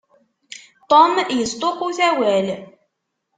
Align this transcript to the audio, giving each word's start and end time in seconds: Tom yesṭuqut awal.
Tom 0.89 1.11
yesṭuqut 1.37 1.99
awal. 2.09 2.47